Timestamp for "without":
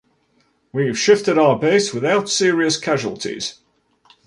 1.93-2.27